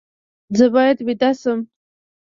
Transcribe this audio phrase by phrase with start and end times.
[0.57, 1.59] زه باید ویده شم